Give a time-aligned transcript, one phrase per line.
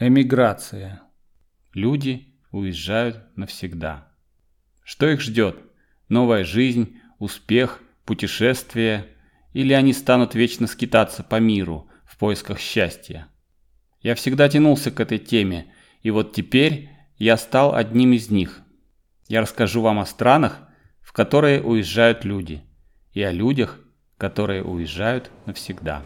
[0.00, 1.02] Эмиграция.
[1.74, 4.06] Люди уезжают навсегда.
[4.84, 5.56] Что их ждет?
[6.08, 9.08] Новая жизнь, успех, путешествие?
[9.54, 13.26] Или они станут вечно скитаться по миру в поисках счастья?
[14.00, 18.60] Я всегда тянулся к этой теме, и вот теперь я стал одним из них.
[19.26, 20.60] Я расскажу вам о странах,
[21.00, 22.62] в которые уезжают люди,
[23.14, 23.80] и о людях,
[24.16, 26.04] которые уезжают навсегда.